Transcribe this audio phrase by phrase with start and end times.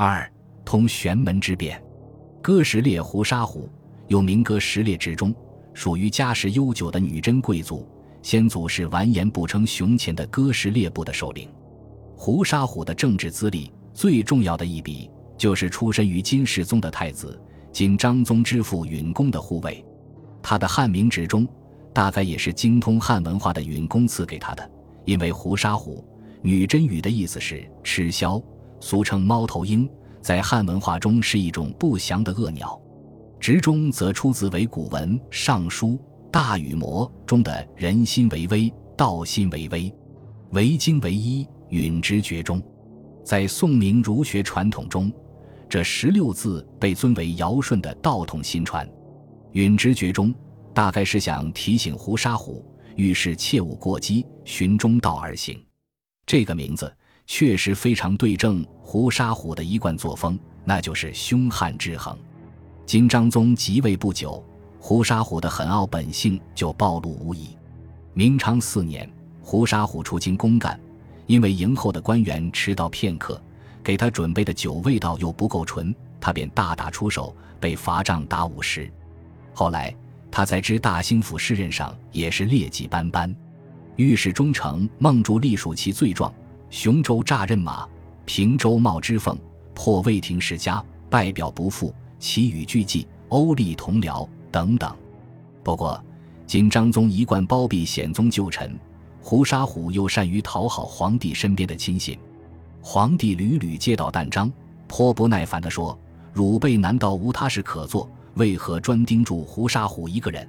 [0.00, 0.32] 二
[0.64, 1.82] 通玄门之变，
[2.40, 3.68] 哥什列胡沙虎
[4.06, 5.34] 又名哥什列之中，
[5.74, 7.84] 属于家世悠久的女真贵族，
[8.22, 11.50] 先祖是完颜不称雄前的哥什列部的首领。
[12.16, 17.36] 胡沙虎的政治资历最重要的一笔，就是出身于金世宗的太子，
[17.72, 19.84] 金章宗之父允恭的护卫。
[20.40, 21.44] 他的汉名之中，
[21.92, 24.70] 大概也是精通汉文化的允恭赐给他的。
[25.04, 26.04] 因为胡沙虎，
[26.40, 28.40] 女真语的意思是吃枭，
[28.80, 29.88] 俗称猫头鹰，
[30.20, 32.80] 在汉文化中是一种不祥的恶鸟。
[33.40, 35.88] 直中则出自为古文《尚书·
[36.30, 39.94] 大禹谟》中的“人心为微，道心为微，
[40.50, 41.46] 为精为一”。
[41.70, 42.62] 允之绝中，
[43.22, 45.12] 在宋明儒学传统中，
[45.68, 48.88] 这十六字被尊为尧舜的道统心传。
[49.52, 50.34] 允之绝中，
[50.72, 52.64] 大概是想提醒胡沙虎，
[52.96, 55.62] 遇事切勿过激，循中道而行。
[56.24, 56.90] 这个名字
[57.28, 62.18] 确实非常对症胡沙虎的一贯作风，那就是凶悍制衡。
[62.86, 64.42] 金章宗即位不久，
[64.80, 67.50] 胡沙虎的狠傲本性就暴露无遗。
[68.14, 69.08] 明昌四年，
[69.42, 70.80] 胡沙虎出京公干。
[71.26, 73.38] 因为迎候的官员迟到片刻，
[73.84, 78.90] 给他准备的酒味道又不够纯，他便大打出手，被罚杖打五十。
[79.52, 79.94] 后来
[80.30, 83.36] 他在知大兴府试任上也是劣迹斑斑。
[83.96, 86.32] 御史中丞孟柱隶属其罪状：
[86.70, 87.88] 雄州诈任马，
[88.26, 89.36] 平州冒之凤，
[89.74, 94.94] 破魏廷世家，拜表不复，其语俱记，欧立同僚等等。
[95.64, 96.02] 不过，
[96.46, 98.78] 今章宗一贯包庇显宗旧臣。
[99.20, 102.18] 胡沙虎又善于讨好皇帝身边的亲信，
[102.80, 104.50] 皇帝屡屡接到弹章，
[104.86, 105.98] 颇不耐烦地说
[106.32, 108.08] ：“汝辈难道无他事可做？
[108.34, 110.48] 为何专盯住胡沙虎一个人？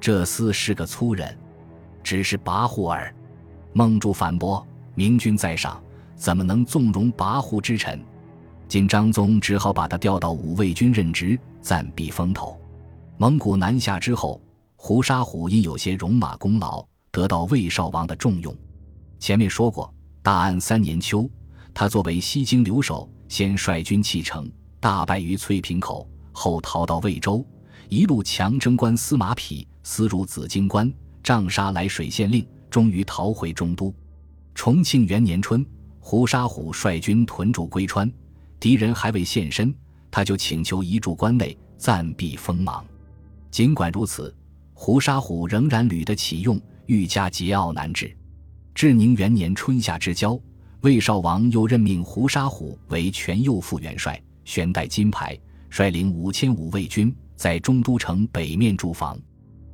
[0.00, 1.36] 这厮是个粗人，
[2.02, 3.12] 只是跋扈耳。”
[3.72, 4.66] 孟柱反驳
[4.98, 5.80] ：“明君在上，
[6.16, 8.04] 怎么能纵容跋扈之臣？”
[8.66, 12.60] 今章宗只好把他调到武卫军任职，暂避风头。
[13.16, 14.42] 蒙古南下之后，
[14.74, 16.84] 胡沙虎因有些戎马功劳。
[17.12, 18.54] 得到魏少王的重用。
[19.20, 21.28] 前面说过，大安三年秋，
[21.72, 24.50] 他作为西京留守，先率军弃城，
[24.80, 27.44] 大败于翠屏口，后逃到魏州，
[27.88, 30.92] 一路强征关司马匹，私入紫荆关，
[31.22, 33.92] 杖杀来水县令，终于逃回中都。
[34.58, 35.64] 重庆元年春，
[36.00, 38.12] 胡沙虎率军屯驻归川，
[38.58, 39.72] 敌人还未现身，
[40.10, 42.84] 他就请求移驻关内，暂避锋芒。
[43.52, 44.34] 尽管如此，
[44.74, 46.60] 胡沙虎仍然屡得启用。
[46.86, 48.12] 愈加桀骜难治。
[48.74, 50.36] 至宁元年春夏之交，
[50.80, 55.38] 魏少王又任命胡沙虎为全右副元帅，悬带金牌，
[55.70, 59.16] 率领五千五卫军在中都城北面驻防。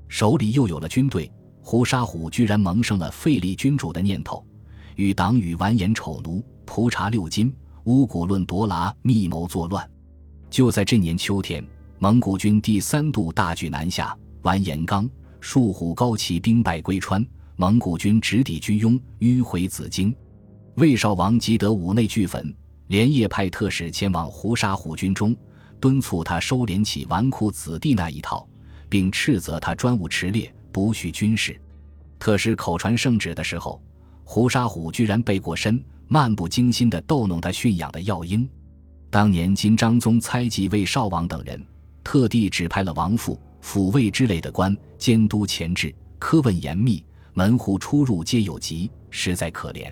[0.09, 4.45] 手里又有了军队，胡沙虎居然萌生了废立君主的念头，
[4.97, 9.89] 与党羽完颜丑奴、蒲察六金、乌古论夺剌密谋作乱。
[10.51, 11.65] 就在这年秋天，
[11.99, 15.09] 蒙古军第三度大举南下，完颜纲。
[15.41, 20.15] 树虎高骑兵败归川，蒙古军直抵居庸，迂回紫荆。
[20.77, 22.55] 魏少王急得五内俱焚，
[22.87, 25.37] 连夜派特使前往胡沙虎军中，
[25.79, 28.49] 敦促他收敛起纨绔子弟那一套，
[28.89, 31.61] 并斥责他专务持猎，不恤军事。
[32.19, 33.83] 特使口传圣旨的时候，
[34.25, 38.49] 胡沙虎居然背过身，漫不经心地逗弄他驯养的药鹰。
[39.11, 41.65] 当年金章宗猜忌魏少王等人，
[42.03, 43.39] 特地指派了王父。
[43.63, 47.03] 抚慰之类的官监督前置，苛问严密，
[47.33, 49.91] 门户出入皆有疾，实在可怜。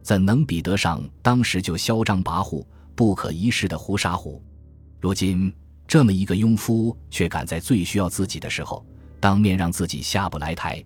[0.00, 2.64] 怎能比得上当时就嚣张跋扈、
[2.94, 4.42] 不可一世的胡沙虎？
[5.00, 5.52] 如今
[5.86, 8.82] 这么一个庸夫，却敢在最需要自己的时候，
[9.20, 10.82] 当面让自己下不来台。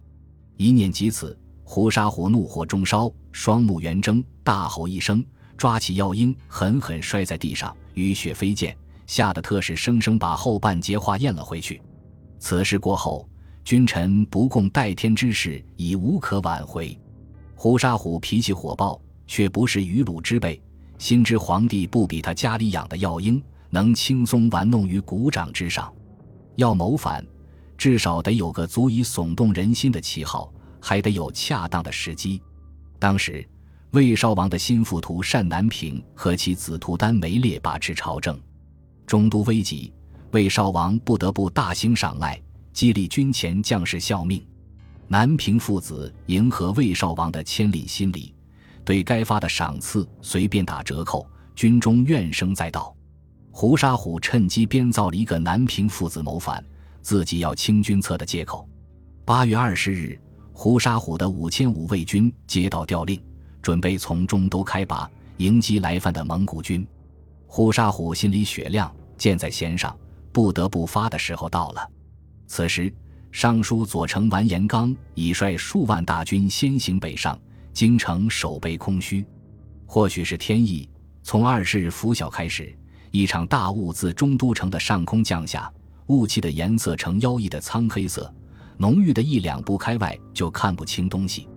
[0.56, 1.38] 一念及此，
[1.70, 5.22] 胡沙虎怒火中烧，双目圆睁，大吼一声，
[5.54, 8.74] 抓起药鹰，狠狠摔在地上，雨血飞溅，
[9.06, 11.78] 吓得特使生生把后半截话咽了回去。
[12.38, 13.28] 此事过后，
[13.64, 16.98] 君臣不共戴天之事已无可挽回。
[17.54, 20.58] 胡沙虎脾气火爆，却不是愚鲁之辈，
[20.96, 25.92] 心知皇帝不比他家里养的药鹰能轻松玩弄于股掌之上。
[26.56, 27.22] 要谋反，
[27.76, 30.50] 至少得有个足以耸动人心的旗号，
[30.80, 32.40] 还得有恰当的时机。
[32.98, 33.46] 当时，
[33.92, 38.38] 魏少王的心腹徒单南平和其子徒丹梅烈把持朝政，
[39.06, 39.92] 中都危急。
[40.32, 42.38] 魏少王不得不大兴赏赖，
[42.72, 44.44] 激励军前将士效命。
[45.06, 48.34] 南平父子迎合魏少王的牵领心理，
[48.84, 52.94] 对该发的赏赐随便打折扣，军中怨声载道。
[53.50, 56.62] 胡沙虎趁机编造了一个南平父子谋反、
[57.00, 58.68] 自己要清军策的借口。
[59.24, 60.20] 八月二十日，
[60.60, 63.22] 胡沙虎的五千五卫军接到调令，
[63.62, 66.84] 准备从中都开拔，迎击来犯的蒙古军。
[67.46, 69.96] 胡沙虎心里雪亮，箭在弦上，
[70.32, 71.90] 不得不发的时候到了。
[72.48, 72.92] 此时，
[73.30, 77.38] 尚书左丞完颜刚已率数万大军先行北上，
[77.72, 79.24] 京城守备空虚。
[79.86, 80.90] 或许是天意，
[81.22, 82.76] 从二十日拂晓开始，
[83.12, 85.72] 一场大雾自中都城的上空降下，
[86.08, 88.34] 雾气的颜色呈妖异的苍黑色，
[88.78, 91.48] 浓郁的一两步开外就看不清东西。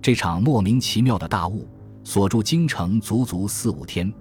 [0.00, 1.68] 这场莫名其妙的大雾
[2.02, 4.12] 锁住京城足足四五天，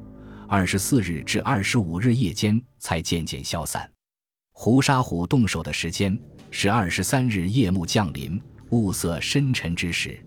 [0.48, 3.90] 二十四日至二十五日夜间才渐渐消散。
[4.52, 6.16] 胡沙虎动手的时间
[6.52, 8.40] 是二十三日夜幕降临、
[8.70, 10.24] 雾色深沉之时。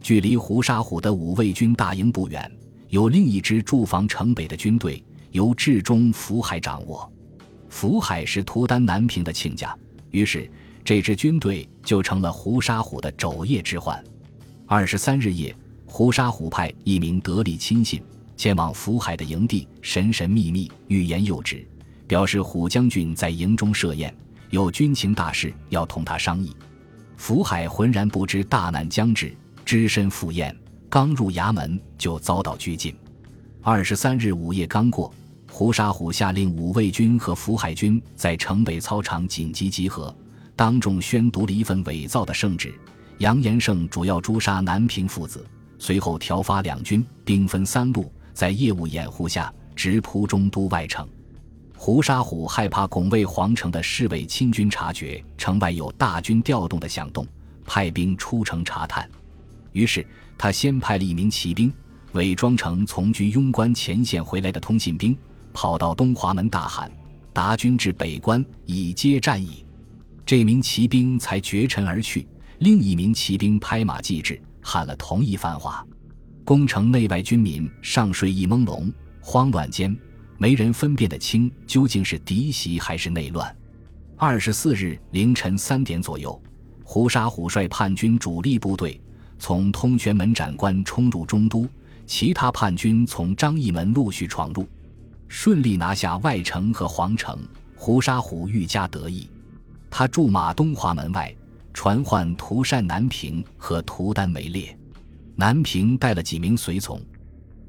[0.00, 2.50] 距离胡沙虎的五卫军大营不远，
[2.88, 7.10] 有另一支驻防城北的军队，由至中福海掌握。
[7.68, 9.74] 福海是图丹南平的亲家，
[10.10, 10.50] 于是
[10.84, 14.02] 这支军队就成了胡沙虎的昼夜之患。
[14.66, 15.54] 二十三日夜，
[15.86, 18.02] 胡沙虎派一名得力亲信
[18.36, 21.66] 前往福海的营地，神神秘秘、欲言又止。
[22.06, 24.12] 表示虎将军在营中设宴，
[24.50, 26.52] 有军情大事要同他商议。
[27.16, 29.32] 福海浑然不知大难将至，
[29.64, 30.52] 只身赴宴，
[30.88, 32.92] 刚入衙门就遭到拘禁。
[33.62, 35.14] 二十三日午夜刚过，
[35.48, 40.12] 胡沙虎下令五卫军和福海军在城北操场紧急集合，
[40.60, 42.78] 当众宣读了一份伪造的圣旨，
[43.16, 45.42] 扬言胜主要诛杀南平父子。
[45.78, 51.08] 随后调发两军，兵分三路，在业务掩护下直扑中都外城。
[51.74, 57.26] 胡沙虎害怕拱卫皇城的侍卫亲军察觉城外有大军调动的响动，
[57.64, 59.08] 派兵出城查探。
[59.72, 61.72] 于是他先派了一名骑兵，
[62.12, 65.16] 伪装成从居庸关前线回来的通信兵，
[65.54, 66.92] 跑到东华门大喊
[67.32, 69.64] ：“达军至北关，以接战役。”
[70.30, 72.24] 这名骑兵才绝尘而去。
[72.60, 75.84] 另一名骑兵拍马继至，喊了同一番话。
[76.44, 79.92] 宫城内外军民上睡意朦胧，慌乱间。
[80.38, 83.52] 没人分辨得清究竟是敌袭还是内乱。
[84.16, 86.40] 二十四日凌晨三点左右，
[86.84, 89.00] 胡沙虎率叛军主力部队
[89.36, 91.68] 从通玄门斩关冲入中都，
[92.06, 94.64] 其他叛军从张义门陆续闯入，
[95.26, 97.36] 顺利拿下外城和皇城。
[97.74, 99.28] 胡沙虎愈加得意，
[99.90, 101.34] 他驻马东华门外，
[101.74, 104.74] 传唤涂善南平和涂丹为烈。
[105.34, 107.00] 南平带了几名随从，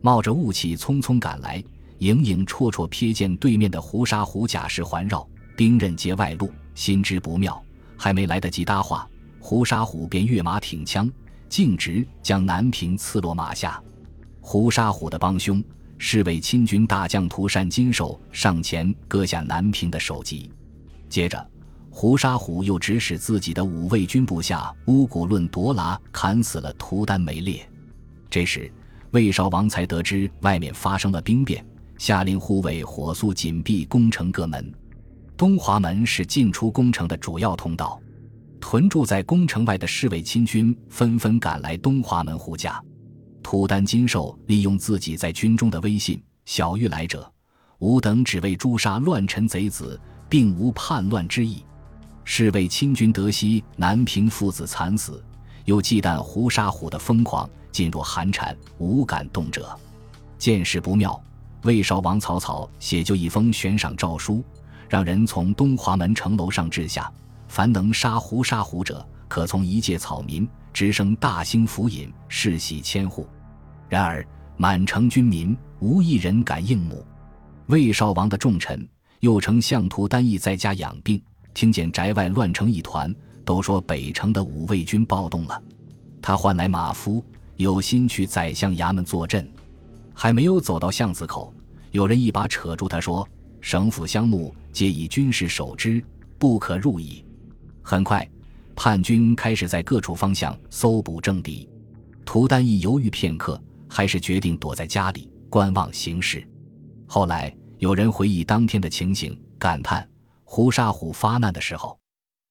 [0.02, 1.62] 冒着雾气匆匆赶来。
[2.00, 7.64] 影影绰绰瞥见对面的胡沙虎甲士环绕，兵刃皆外露，心知不妙，
[7.96, 9.08] 还没来得及搭话，
[9.40, 11.08] 胡沙虎便跃马挺枪，
[11.48, 13.80] 径直将南平刺落马下。
[14.40, 15.64] 胡沙虎的帮凶
[16.00, 20.52] 是位亲军大将涂善金手上前割下南平的首级，
[21.08, 21.48] 接着
[21.94, 27.70] 胡沙虎又指使自己的五卫军部下乌古论夺拉砍死了图丹梅烈。
[28.30, 28.72] 这时
[29.12, 31.64] 魏少王才得知外面发生了兵变。
[31.98, 34.74] 下令护卫火速紧闭宫城各门，
[35.38, 38.02] 东华门是进出宫城的主要通道。
[38.60, 42.82] 屯驻在宫城外的侍卫亲军纷纷赶来东华门护驾。
[43.44, 47.32] 图丹金兽利用自己在军中的威信，小谕来者，
[47.80, 51.64] 吾等只为诛杀乱臣贼子，并无叛乱之意。
[52.24, 55.24] 侍卫亲军得悉南平父子惨死，
[55.66, 59.78] 又忌惮胡沙虎的疯狂，进入寒蝉，无敢动者。
[60.38, 61.22] 见势不妙。
[61.64, 64.44] 魏少王曹操写就一封悬赏诏书，
[64.90, 67.12] 让人从东华门城楼上掷下，
[67.48, 73.28] 凡能杀胡沙虎者，可从一介草民直升大兴府尹，世袭千户。
[73.88, 74.26] 然而
[74.58, 77.06] 满城军民无一人敢应募。
[77.68, 78.88] 魏少王的重臣
[79.20, 81.22] 又称相图单义在家养病，
[81.54, 85.62] 听见宅外乱成一团，都说北城的五卫军暴动了。
[86.22, 87.24] 他唤来马夫，
[87.58, 89.50] 有心去宰相衙门坐镇。
[90.14, 91.54] 还没有走到巷子口，
[91.92, 93.28] 有人一把扯住他，说
[93.60, 96.04] ：“省府乡目皆以军事守之，
[96.38, 97.24] 不可入矣。”
[97.82, 98.28] 很快，
[98.76, 101.68] 叛军开始在各处方向搜捕政敌。
[102.24, 106.48] 涂丹一犹豫片刻，还是决定躲在家里观望形势。
[107.08, 110.08] 后来，有人回忆当天的情形，感叹
[110.54, 111.98] ：“胡沙虎发难的时候，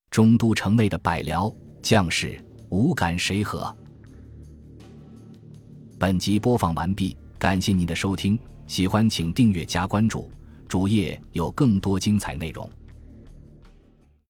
[0.09, 3.71] 中都城内的百僚将士无敢谁和。”
[5.99, 7.15] 本集播放完毕。
[7.37, 10.31] 感谢您的收听，喜欢请订阅加关注，
[10.67, 12.67] 主页有更多精彩内容。